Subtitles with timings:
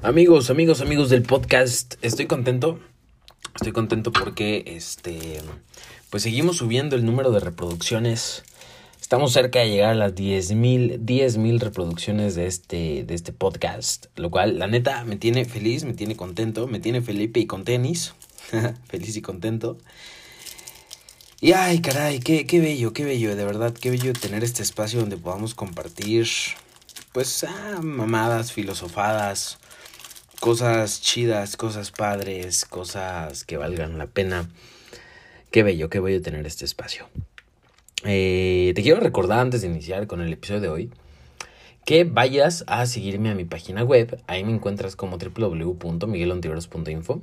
[0.00, 2.78] Amigos, amigos, amigos del podcast, estoy contento.
[3.56, 5.40] Estoy contento porque este
[6.08, 8.44] pues seguimos subiendo el número de reproducciones.
[9.00, 14.06] Estamos cerca de llegar a las 10.000 mil reproducciones de este, de este podcast.
[14.14, 17.64] Lo cual, la neta, me tiene feliz, me tiene contento, me tiene Felipe y con
[17.64, 18.14] tenis.
[18.88, 19.78] feliz y contento.
[21.40, 25.00] Y ay, caray, qué, qué bello, qué bello, de verdad, qué bello tener este espacio
[25.00, 26.28] donde podamos compartir,
[27.12, 29.58] pues, ah, mamadas, filosofadas,
[30.40, 34.48] cosas chidas, cosas padres, cosas que valgan la pena.
[35.50, 37.08] Qué bello, qué bello tener este espacio.
[38.04, 40.90] Eh, te quiero recordar antes de iniciar con el episodio de hoy
[41.84, 44.20] que vayas a seguirme a mi página web.
[44.26, 47.22] Ahí me encuentras como www.miguelontiveros.info.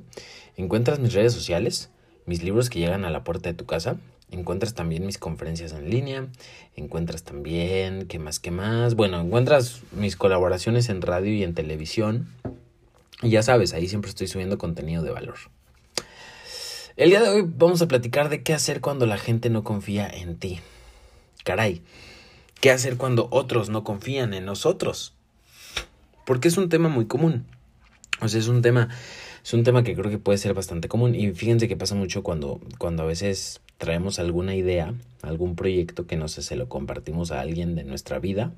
[0.56, 1.90] Encuentras mis redes sociales,
[2.26, 3.96] mis libros que llegan a la puerta de tu casa.
[4.32, 6.26] Encuentras también mis conferencias en línea.
[6.74, 8.96] Encuentras también, ¿qué más, qué más?
[8.96, 12.26] Bueno, encuentras mis colaboraciones en radio y en televisión.
[13.22, 15.36] Y ya sabes, ahí siempre estoy subiendo contenido de valor.
[16.96, 20.08] El día de hoy vamos a platicar de qué hacer cuando la gente no confía
[20.08, 20.60] en ti.
[21.44, 21.82] Caray,
[22.60, 25.14] ¿qué hacer cuando otros no confían en nosotros?
[26.24, 27.46] Porque es un tema muy común.
[28.20, 28.88] O sea, es un tema,
[29.42, 31.14] es un tema que creo que puede ser bastante común.
[31.14, 36.16] Y fíjense que pasa mucho cuando, cuando a veces traemos alguna idea, algún proyecto que
[36.16, 38.52] no sé, se lo compartimos a alguien de nuestra vida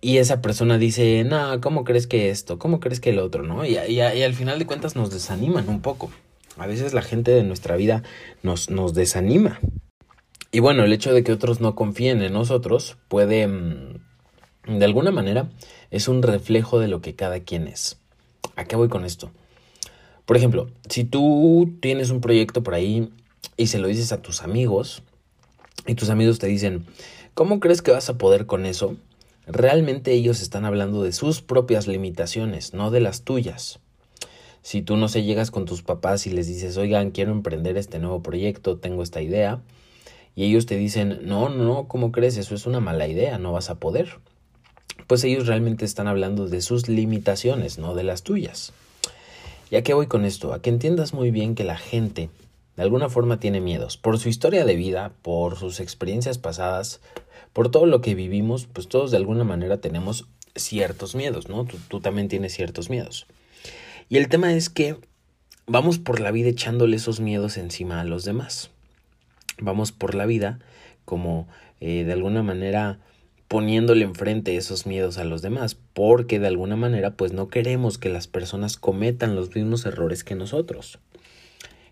[0.00, 2.58] y esa persona dice, no, ¿cómo crees que esto?
[2.58, 3.42] ¿Cómo crees que el otro?
[3.42, 3.64] ¿No?
[3.64, 6.10] Y, y, al final de cuentas nos desaniman un poco.
[6.58, 8.02] A veces la gente de nuestra vida
[8.42, 9.58] nos, nos desanima.
[10.52, 15.10] Y bueno, el hecho de que otros no confíen en nosotros puede, mm, de alguna
[15.10, 15.50] manera,
[15.90, 17.98] es un reflejo de lo que cada quien es.
[18.54, 19.30] ¿A qué voy con esto?
[20.24, 23.10] Por ejemplo, si tú tienes un proyecto por ahí
[23.56, 25.02] y se lo dices a tus amigos,
[25.86, 26.86] y tus amigos te dicen,
[27.34, 28.96] ¿cómo crees que vas a poder con eso?
[29.46, 33.78] Realmente ellos están hablando de sus propias limitaciones, no de las tuyas.
[34.62, 38.00] Si tú no se llegas con tus papás y les dices, oigan, quiero emprender este
[38.00, 39.62] nuevo proyecto, tengo esta idea,
[40.34, 42.36] y ellos te dicen, no, no, ¿cómo crees?
[42.36, 44.18] Eso es una mala idea, no vas a poder.
[45.06, 48.72] Pues ellos realmente están hablando de sus limitaciones, no de las tuyas.
[49.70, 50.52] ¿Y a qué voy con esto?
[50.52, 52.28] A que entiendas muy bien que la gente
[52.76, 53.96] de alguna forma tiene miedos.
[53.96, 57.00] Por su historia de vida, por sus experiencias pasadas,
[57.52, 61.66] por todo lo que vivimos, pues todos de alguna manera tenemos ciertos miedos, ¿no?
[61.88, 63.26] Tú, también tienes ciertos miedos.
[64.08, 64.96] Y el tema es que
[65.66, 68.70] vamos por la vida echándole esos miedos encima a los demás.
[69.58, 70.58] Vamos por la vida
[71.04, 71.48] como
[71.80, 72.98] eh, de alguna manera
[73.48, 78.08] poniéndole enfrente esos miedos a los demás, porque de alguna manera pues no queremos que
[78.08, 80.98] las personas cometan los mismos errores que nosotros.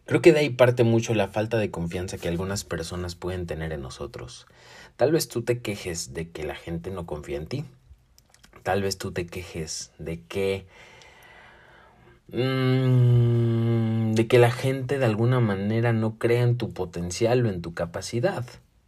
[0.06, 3.72] Creo que de ahí parte mucho la falta de confianza que algunas personas pueden tener
[3.72, 4.47] en nosotros.
[4.97, 7.65] Tal vez tú te quejes de que la gente no confía en ti.
[8.62, 10.66] Tal vez tú te quejes de que...
[12.28, 17.62] Mmm, de que la gente de alguna manera no crea en tu potencial o en
[17.62, 18.44] tu capacidad.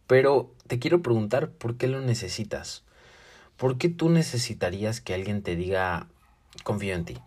[0.07, 2.83] Pero te quiero preguntar, ¿por qué lo necesitas?
[3.57, 6.07] ¿Por qué tú necesitarías que alguien te diga,
[6.63, 7.17] confío en ti?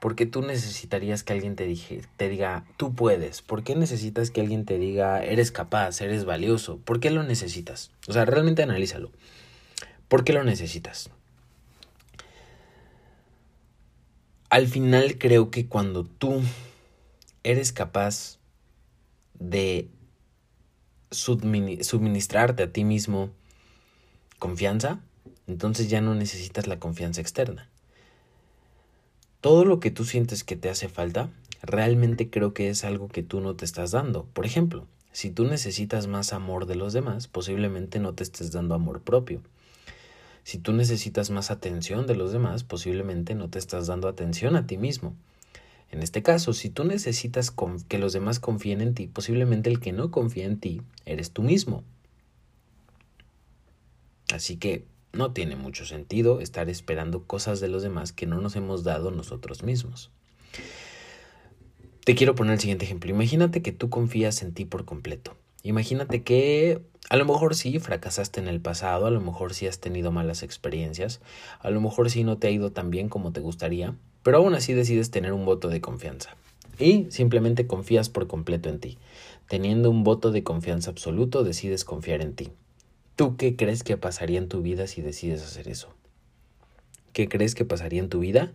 [0.00, 3.42] ¿Por qué tú necesitarías que alguien te, dije, te diga, tú puedes?
[3.42, 6.78] ¿Por qué necesitas que alguien te diga, eres capaz, eres valioso?
[6.78, 7.90] ¿Por qué lo necesitas?
[8.06, 9.10] O sea, realmente analízalo.
[10.06, 11.10] ¿Por qué lo necesitas?
[14.50, 16.42] Al final creo que cuando tú
[17.42, 18.38] eres capaz
[19.38, 19.88] de
[21.10, 23.30] suministrarte a ti mismo
[24.38, 25.00] confianza,
[25.48, 27.68] entonces ya no necesitas la confianza externa
[29.40, 31.30] todo lo que tú sientes que te hace falta,
[31.62, 34.24] realmente creo que es algo que tú no te estás dando.
[34.32, 38.74] Por ejemplo, si tú necesitas más amor de los demás, posiblemente no te estés dando
[38.74, 39.40] amor propio.
[40.44, 44.66] Si tú necesitas más atención de los demás, posiblemente no te estás dando atención a
[44.66, 45.14] ti mismo.
[45.90, 47.52] En este caso, si tú necesitas
[47.88, 51.42] que los demás confíen en ti, posiblemente el que no confía en ti eres tú
[51.42, 51.82] mismo.
[54.32, 58.56] Así que no tiene mucho sentido estar esperando cosas de los demás que no nos
[58.56, 60.10] hemos dado nosotros mismos.
[62.04, 63.10] Te quiero poner el siguiente ejemplo.
[63.10, 65.36] Imagínate que tú confías en ti por completo.
[65.62, 69.80] Imagínate que a lo mejor sí fracasaste en el pasado, a lo mejor sí has
[69.80, 71.20] tenido malas experiencias,
[71.60, 74.54] a lo mejor sí no te ha ido tan bien como te gustaría, pero aún
[74.54, 76.36] así decides tener un voto de confianza.
[76.78, 78.98] Y simplemente confías por completo en ti.
[79.48, 82.52] Teniendo un voto de confianza absoluto, decides confiar en ti.
[83.18, 85.88] ¿Tú qué crees que pasaría en tu vida si decides hacer eso?
[87.12, 88.52] ¿Qué crees que pasaría en tu vida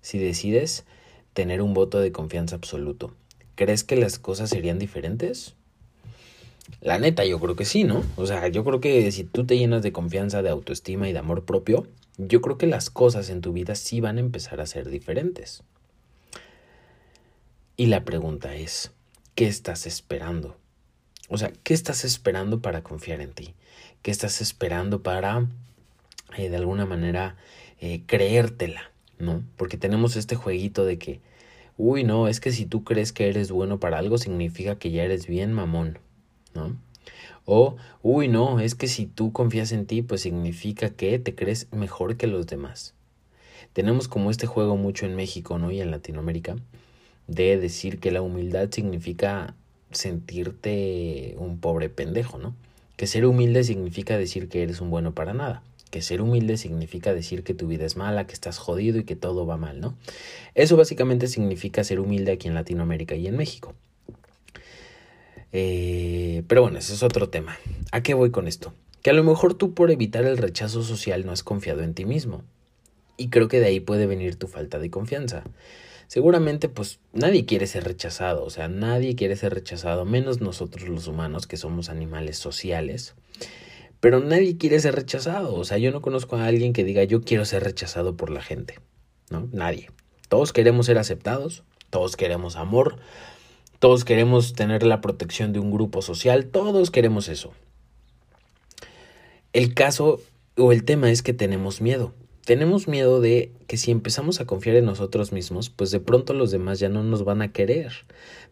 [0.00, 0.86] si decides
[1.34, 3.12] tener un voto de confianza absoluto?
[3.56, 5.54] ¿Crees que las cosas serían diferentes?
[6.80, 8.04] La neta, yo creo que sí, ¿no?
[8.16, 11.18] O sea, yo creo que si tú te llenas de confianza, de autoestima y de
[11.18, 11.86] amor propio,
[12.16, 15.62] yo creo que las cosas en tu vida sí van a empezar a ser diferentes.
[17.76, 18.92] Y la pregunta es,
[19.34, 20.56] ¿qué estás esperando?
[21.28, 23.54] O sea, ¿qué estás esperando para confiar en ti?
[24.06, 25.48] ¿Qué estás esperando para,
[26.36, 27.34] eh, de alguna manera,
[27.80, 28.92] eh, creértela?
[29.18, 29.42] ¿No?
[29.56, 31.20] Porque tenemos este jueguito de que,
[31.76, 35.02] uy, no, es que si tú crees que eres bueno para algo, significa que ya
[35.02, 35.98] eres bien mamón,
[36.54, 36.76] ¿no?
[37.46, 41.66] O, uy, no, es que si tú confías en ti, pues significa que te crees
[41.72, 42.94] mejor que los demás.
[43.72, 45.72] Tenemos como este juego mucho en México, ¿no?
[45.72, 46.54] Y en Latinoamérica,
[47.26, 49.56] de decir que la humildad significa
[49.90, 52.54] sentirte un pobre pendejo, ¿no?
[52.96, 55.62] Que ser humilde significa decir que eres un bueno para nada.
[55.90, 59.16] Que ser humilde significa decir que tu vida es mala, que estás jodido y que
[59.16, 59.96] todo va mal, ¿no?
[60.54, 63.74] Eso básicamente significa ser humilde aquí en Latinoamérica y en México.
[65.52, 67.58] Eh, pero bueno, ese es otro tema.
[67.92, 68.74] ¿A qué voy con esto?
[69.02, 72.04] Que a lo mejor tú por evitar el rechazo social no has confiado en ti
[72.04, 72.42] mismo.
[73.16, 75.44] Y creo que de ahí puede venir tu falta de confianza.
[76.06, 81.08] Seguramente pues nadie quiere ser rechazado, o sea, nadie quiere ser rechazado, menos nosotros los
[81.08, 83.14] humanos que somos animales sociales.
[83.98, 87.22] Pero nadie quiere ser rechazado, o sea, yo no conozco a alguien que diga yo
[87.22, 88.78] quiero ser rechazado por la gente,
[89.30, 89.48] ¿no?
[89.52, 89.90] Nadie.
[90.28, 92.98] Todos queremos ser aceptados, todos queremos amor,
[93.78, 97.52] todos queremos tener la protección de un grupo social, todos queremos eso.
[99.52, 100.20] El caso
[100.56, 102.14] o el tema es que tenemos miedo.
[102.46, 106.52] Tenemos miedo de que si empezamos a confiar en nosotros mismos, pues de pronto los
[106.52, 107.90] demás ya no nos van a querer.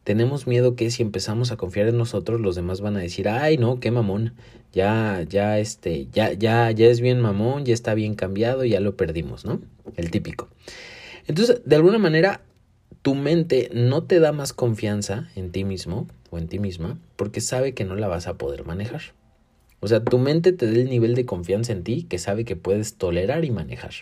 [0.03, 3.57] Tenemos miedo que si empezamos a confiar en nosotros, los demás van a decir, ay
[3.57, 4.35] no, qué mamón,
[4.73, 8.97] ya, ya, este, ya, ya, ya es bien mamón, ya está bien cambiado, ya lo
[8.97, 9.61] perdimos, ¿no?
[9.95, 10.49] El típico.
[11.29, 12.41] Entonces, de alguna manera,
[13.03, 17.41] tu mente no te da más confianza en ti mismo o en ti misma porque
[17.41, 19.03] sabe que no la vas a poder manejar.
[19.85, 22.57] O sea, tu mente te da el nivel de confianza en ti que sabe que
[22.57, 23.93] puedes tolerar y manejar.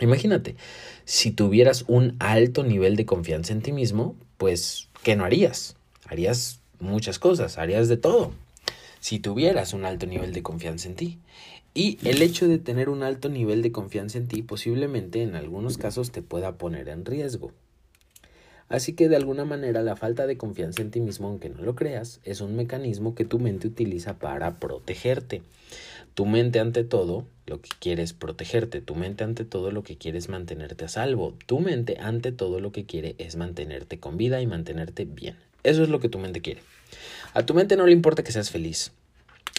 [0.00, 0.56] Imagínate,
[1.04, 5.76] si tuvieras un alto nivel de confianza en ti mismo, pues, ¿qué no harías?
[6.06, 8.32] Harías muchas cosas, harías de todo.
[8.98, 11.18] Si tuvieras un alto nivel de confianza en ti.
[11.72, 15.78] Y el hecho de tener un alto nivel de confianza en ti posiblemente en algunos
[15.78, 17.52] casos te pueda poner en riesgo.
[18.70, 21.74] Así que de alguna manera la falta de confianza en ti mismo, aunque no lo
[21.74, 25.42] creas, es un mecanismo que tu mente utiliza para protegerte.
[26.14, 29.98] Tu mente ante todo lo que quiere es protegerte, tu mente ante todo lo que
[29.98, 34.16] quiere es mantenerte a salvo, tu mente ante todo lo que quiere es mantenerte con
[34.16, 35.36] vida y mantenerte bien.
[35.64, 36.62] Eso es lo que tu mente quiere.
[37.34, 38.92] A tu mente no le importa que seas feliz,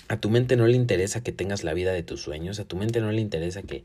[0.08, 2.78] a tu mente no le interesa que tengas la vida de tus sueños, a tu
[2.78, 3.84] mente no le interesa que,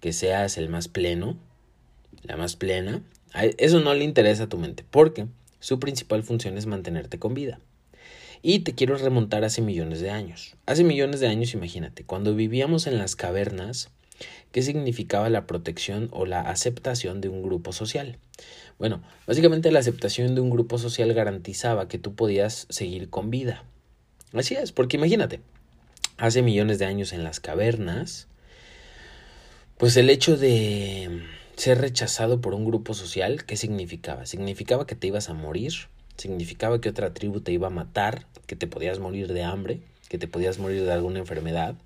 [0.00, 1.36] que seas el más pleno,
[2.22, 3.02] la más plena,
[3.34, 5.26] eso no le interesa a tu mente, porque
[5.60, 7.60] su principal función es mantenerte con vida.
[8.42, 10.56] Y te quiero remontar hace millones de años.
[10.66, 13.90] Hace millones de años, imagínate, cuando vivíamos en las cavernas,
[14.50, 18.18] ¿qué significaba la protección o la aceptación de un grupo social?
[18.78, 23.64] Bueno, básicamente la aceptación de un grupo social garantizaba que tú podías seguir con vida.
[24.32, 25.40] Así es, porque imagínate,
[26.16, 28.26] hace millones de años en las cavernas,
[29.78, 31.22] pues el hecho de
[31.62, 34.26] ser rechazado por un grupo social, ¿qué significaba?
[34.26, 35.72] Significaba que te ibas a morir,
[36.16, 40.18] significaba que otra tribu te iba a matar, que te podías morir de hambre, que
[40.18, 41.76] te podías morir de alguna enfermedad,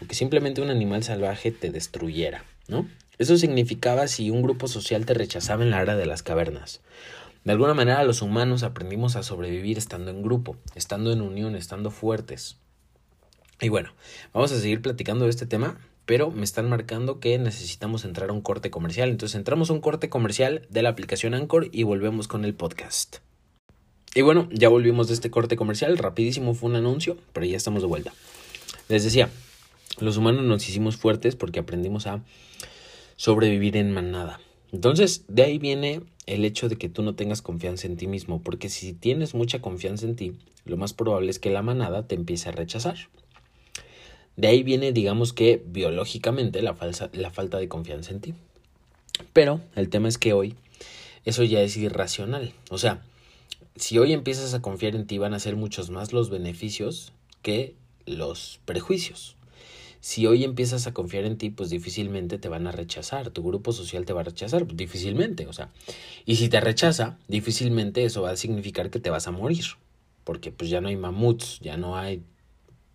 [0.00, 2.88] o que simplemente un animal salvaje te destruyera, ¿no?
[3.18, 6.80] Eso significaba si un grupo social te rechazaba en la era de las cavernas.
[7.42, 11.90] De alguna manera los humanos aprendimos a sobrevivir estando en grupo, estando en unión, estando
[11.90, 12.58] fuertes.
[13.60, 13.94] Y bueno,
[14.32, 18.32] vamos a seguir platicando de este tema pero me están marcando que necesitamos entrar a
[18.32, 19.08] un corte comercial.
[19.10, 23.18] Entonces entramos a un corte comercial de la aplicación Anchor y volvemos con el podcast.
[24.14, 25.98] Y bueno, ya volvimos de este corte comercial.
[25.98, 28.12] Rapidísimo fue un anuncio, pero ya estamos de vuelta.
[28.88, 29.28] Les decía,
[29.98, 32.22] los humanos nos hicimos fuertes porque aprendimos a
[33.16, 34.40] sobrevivir en manada.
[34.72, 38.42] Entonces, de ahí viene el hecho de que tú no tengas confianza en ti mismo,
[38.42, 40.32] porque si tienes mucha confianza en ti,
[40.64, 42.96] lo más probable es que la manada te empiece a rechazar.
[44.36, 48.34] De ahí viene, digamos que biológicamente, la, falsa, la falta de confianza en ti.
[49.32, 50.56] Pero el tema es que hoy
[51.24, 52.52] eso ya es irracional.
[52.70, 53.02] O sea,
[53.76, 57.12] si hoy empiezas a confiar en ti, van a ser muchos más los beneficios
[57.42, 57.74] que
[58.06, 59.36] los prejuicios.
[60.00, 63.30] Si hoy empiezas a confiar en ti, pues difícilmente te van a rechazar.
[63.30, 65.46] Tu grupo social te va a rechazar, difícilmente.
[65.46, 65.70] O sea,
[66.26, 69.64] y si te rechaza, difícilmente eso va a significar que te vas a morir.
[70.24, 72.22] Porque pues ya no hay mamuts, ya no hay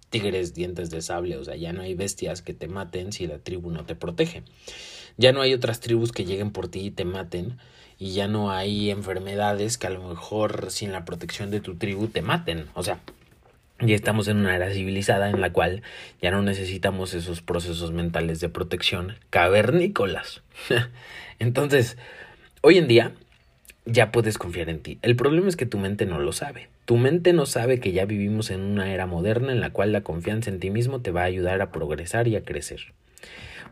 [0.10, 3.40] tigres dientes de sable, o sea, ya no hay bestias que te maten si la
[3.40, 4.44] tribu no te protege.
[5.18, 7.58] Ya no hay otras tribus que lleguen por ti y te maten,
[7.98, 12.08] y ya no hay enfermedades que a lo mejor sin la protección de tu tribu
[12.08, 12.68] te maten.
[12.74, 13.00] O sea,
[13.82, 15.84] ya estamos en una era civilizada en la cual
[16.22, 20.42] ya no necesitamos esos procesos mentales de protección cavernícolas.
[21.40, 21.98] Entonces,
[22.62, 23.14] hoy en día
[23.86, 25.00] ya puedes confiar en ti.
[25.02, 26.70] El problema es que tu mente no lo sabe.
[26.86, 30.02] Tu mente no sabe que ya vivimos en una era moderna en la cual la
[30.02, 32.94] confianza en ti mismo te va a ayudar a progresar y a crecer.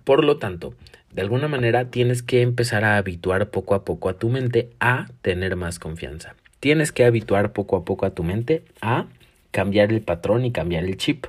[0.03, 0.73] Por lo tanto,
[1.11, 5.07] de alguna manera tienes que empezar a habituar poco a poco a tu mente a
[5.21, 6.35] tener más confianza.
[6.59, 9.05] Tienes que habituar poco a poco a tu mente a
[9.51, 11.25] cambiar el patrón y cambiar el chip.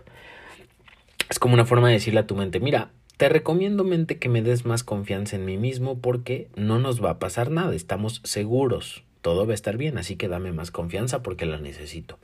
[1.28, 4.42] Es como una forma de decirle a tu mente, mira, te recomiendo mente que me
[4.42, 9.02] des más confianza en mí mismo porque no nos va a pasar nada, estamos seguros,
[9.22, 12.16] todo va a estar bien, así que dame más confianza porque la necesito.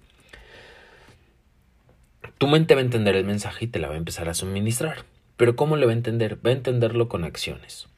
[2.39, 5.05] Tu mente va a entender el mensaje y te la va a empezar a suministrar.
[5.37, 6.39] Pero ¿cómo le va a entender?
[6.45, 7.89] Va a entenderlo con acciones.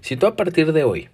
[0.00, 1.08] Si tú a partir de hoy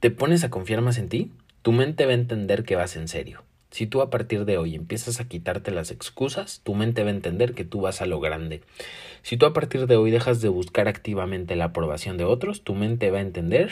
[0.00, 1.30] te pones a confiar más en ti,
[1.60, 3.42] tu mente va a entender que vas en serio.
[3.70, 7.14] Si tú a partir de hoy empiezas a quitarte las excusas, tu mente va a
[7.14, 8.62] entender que tú vas a lo grande.
[9.22, 12.74] Si tú a partir de hoy dejas de buscar activamente la aprobación de otros, tu
[12.74, 13.70] mente va a entender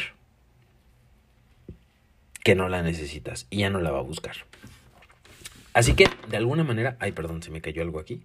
[2.43, 4.37] que no la necesitas y ya no la va a buscar.
[5.73, 8.21] Así que, de alguna manera, ay, perdón, se me cayó algo aquí.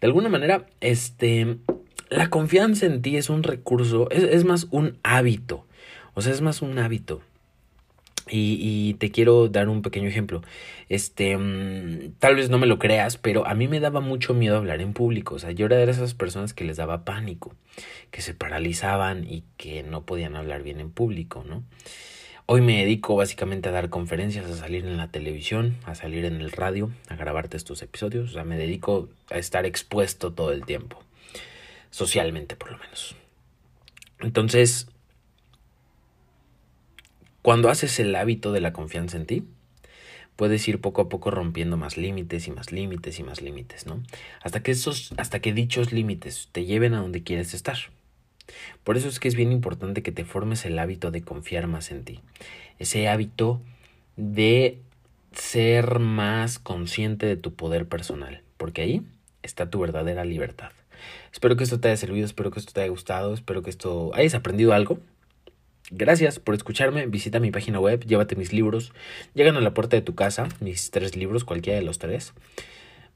[0.00, 1.58] De alguna manera, este,
[2.08, 5.66] la confianza en ti es un recurso, es, es más un hábito.
[6.14, 7.20] O sea, es más un hábito.
[8.28, 10.42] Y, te quiero dar un pequeño ejemplo.
[10.88, 14.56] Este, mm, tal vez no me lo creas, pero a mí me daba mucho miedo
[14.56, 15.34] hablar en público.
[15.34, 17.54] O sea, yo era de esas personas que les daba pánico,
[18.10, 21.64] que se paralizaban y que no podían hablar bien en público, ¿no?
[22.46, 26.40] Hoy me dedico básicamente a dar conferencias, a salir en la televisión, a salir en
[26.40, 28.30] el radio, a grabarte estos episodios.
[28.30, 31.02] O sea, me dedico a estar expuesto todo el tiempo,
[31.90, 33.16] socialmente por lo menos.
[34.20, 34.88] Entonces,
[37.42, 39.44] cuando haces el hábito de la confianza en ti,
[40.36, 44.02] puedes ir poco a poco rompiendo más límites y más límites y más límites, ¿no?
[44.42, 47.76] Hasta que esos, hasta que dichos límites te lleven a donde quieres estar.
[48.84, 51.90] Por eso es que es bien importante que te formes el hábito de confiar más
[51.90, 52.20] en ti.
[52.78, 53.60] Ese hábito
[54.16, 54.78] de
[55.32, 59.02] ser más consciente de tu poder personal, porque ahí
[59.42, 60.70] está tu verdadera libertad.
[61.32, 64.12] Espero que esto te haya servido, espero que esto te haya gustado, espero que esto
[64.14, 65.00] hayas aprendido algo
[65.90, 67.06] Gracias por escucharme.
[67.06, 68.92] Visita mi página web, llévate mis libros.
[69.34, 72.32] Llegan a la puerta de tu casa, mis tres libros, cualquiera de los tres.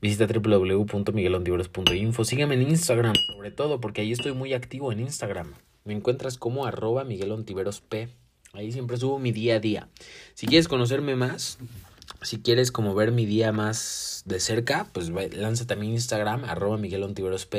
[0.01, 2.25] Visita www.miguelontiveros.info.
[2.25, 5.55] Sígueme en Instagram, sobre todo, porque ahí estoy muy activo en Instagram.
[5.85, 7.95] Me encuentras como arroba miguelontiverosp.
[8.53, 9.89] Ahí siempre subo mi día a día.
[10.35, 11.59] Si quieres conocerme más,
[12.23, 16.77] si quieres como ver mi día más de cerca, pues lánzate a mi Instagram, arroba
[16.77, 17.55] miguelontiverosp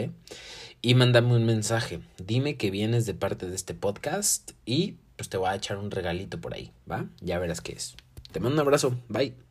[0.82, 2.00] y mándame un mensaje.
[2.18, 5.92] Dime que vienes de parte de este podcast y pues te voy a echar un
[5.92, 7.08] regalito por ahí, ¿va?
[7.22, 7.96] Ya verás qué es.
[8.32, 9.47] Te mando un abrazo, bye.